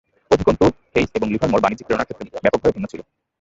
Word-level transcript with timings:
অধিকন্তু, 0.31 0.65
হেইস 0.93 1.09
এবং 1.17 1.27
লিভারমোর 1.33 1.63
বাণিজ্যিক 1.63 1.85
প্রেরণার 1.87 2.07
ক্ষেত্রে 2.07 2.43
ব্যাপকভাবে 2.43 2.75
ভিন্ন 2.75 2.87
ছিল। 2.91 3.01